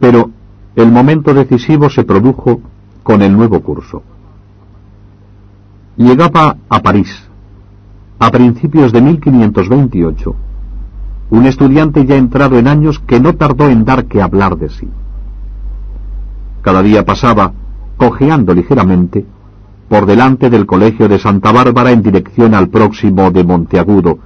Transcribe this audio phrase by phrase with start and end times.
[0.00, 0.30] Pero
[0.76, 2.60] el momento decisivo se produjo
[3.02, 4.02] con el nuevo curso.
[5.96, 7.10] Llegaba a París,
[8.18, 10.36] a principios de 1528,
[11.30, 14.88] un estudiante ya entrado en años que no tardó en dar que hablar de sí.
[16.62, 17.52] Cada día pasaba,
[17.96, 19.26] cojeando ligeramente,
[19.88, 24.18] por delante del colegio de Santa Bárbara en dirección al próximo de Monteagudo,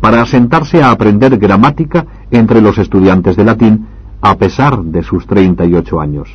[0.00, 3.86] para asentarse a aprender gramática entre los estudiantes de latín
[4.22, 6.28] a pesar de sus 38 años.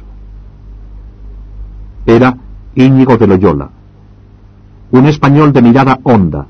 [2.06, 2.38] Era
[2.76, 3.70] Íñigo de Loyola,
[4.92, 6.46] un español de mirada honda,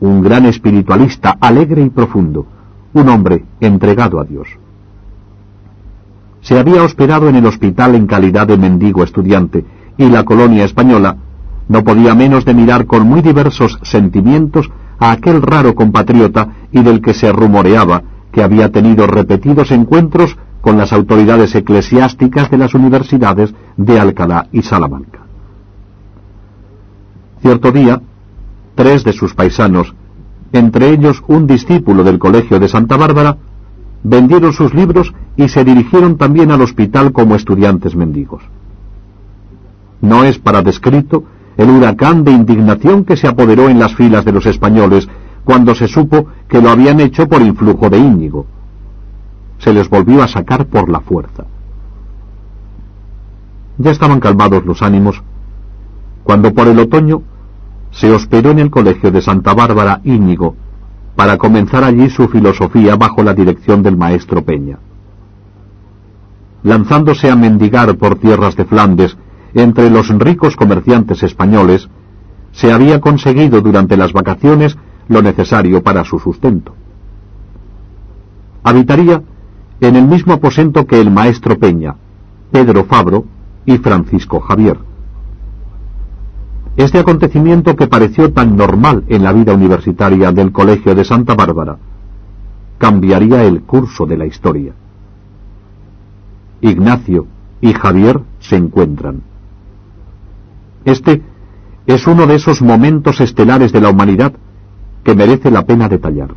[0.00, 2.46] un gran espiritualista alegre y profundo,
[2.94, 4.48] un hombre entregado a Dios.
[6.42, 9.64] Se había hospedado en el hospital en calidad de mendigo estudiante
[9.98, 11.16] y la colonia española
[11.68, 17.02] no podía menos de mirar con muy diversos sentimientos a aquel raro compatriota y del
[17.02, 23.54] que se rumoreaba que había tenido repetidos encuentros con las autoridades eclesiásticas de las universidades
[23.76, 25.20] de Alcalá y Salamanca.
[27.40, 28.00] Cierto día,
[28.74, 29.94] tres de sus paisanos,
[30.52, 33.38] entre ellos un discípulo del Colegio de Santa Bárbara,
[34.02, 38.42] vendieron sus libros y se dirigieron también al hospital como estudiantes mendigos.
[40.00, 41.24] No es para descrito
[41.56, 45.08] el huracán de indignación que se apoderó en las filas de los españoles
[45.44, 48.46] cuando se supo que lo habían hecho por influjo de Íñigo.
[49.58, 51.44] Se les volvió a sacar por la fuerza.
[53.78, 55.22] Ya estaban calmados los ánimos
[56.30, 57.22] cuando por el otoño
[57.90, 60.54] se hospedó en el colegio de Santa Bárbara Íñigo
[61.16, 64.78] para comenzar allí su filosofía bajo la dirección del maestro Peña.
[66.62, 69.16] Lanzándose a mendigar por tierras de Flandes
[69.54, 71.88] entre los ricos comerciantes españoles,
[72.52, 74.76] se había conseguido durante las vacaciones
[75.10, 76.72] lo necesario para su sustento.
[78.62, 79.20] Habitaría
[79.80, 81.96] en el mismo aposento que el maestro Peña,
[82.52, 83.24] Pedro Fabro
[83.66, 84.78] y Francisco Javier.
[86.76, 91.76] Este acontecimiento que pareció tan normal en la vida universitaria del Colegio de Santa Bárbara
[92.78, 94.74] cambiaría el curso de la historia.
[96.60, 97.26] Ignacio
[97.60, 99.22] y Javier se encuentran.
[100.84, 101.20] Este
[101.86, 104.34] es uno de esos momentos estelares de la humanidad
[105.04, 106.34] que merece la pena detallar.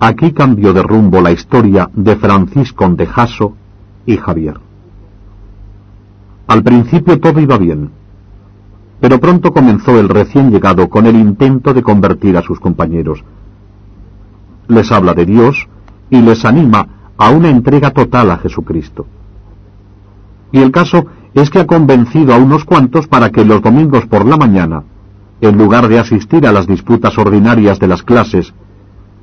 [0.00, 3.54] Aquí cambió de rumbo la historia de Francisco de Jaso
[4.06, 4.60] y Javier.
[6.46, 7.90] Al principio todo iba bien,
[9.00, 13.24] pero pronto comenzó el recién llegado con el intento de convertir a sus compañeros.
[14.68, 15.68] Les habla de Dios
[16.10, 19.06] y les anima a una entrega total a Jesucristo.
[20.52, 24.26] Y el caso es que ha convencido a unos cuantos para que los domingos por
[24.26, 24.84] la mañana,
[25.40, 28.52] en lugar de asistir a las disputas ordinarias de las clases,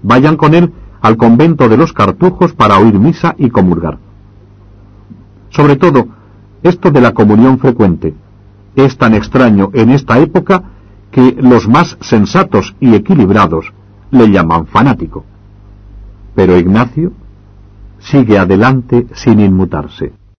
[0.02, 0.72] vayan con él
[1.02, 3.98] al convento de los cartujos para oír misa y comulgar.
[5.50, 6.08] Sobre todo,
[6.64, 8.14] esto de la comunión frecuente,
[8.76, 10.64] es tan extraño en esta época
[11.12, 13.72] que los más sensatos y equilibrados
[14.12, 15.24] le llaman fanático.
[16.34, 17.14] Pero Ignacio
[18.00, 20.14] sigue adelante sin inmutarse.